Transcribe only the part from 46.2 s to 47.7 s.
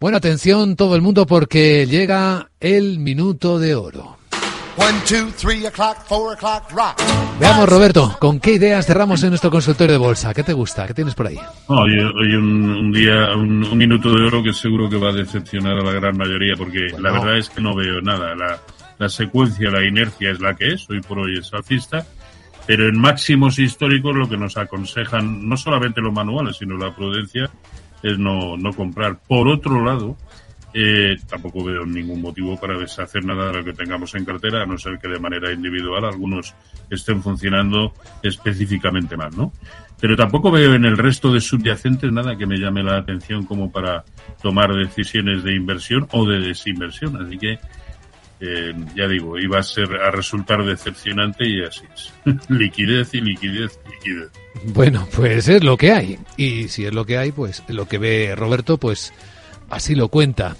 de desinversión. Así que,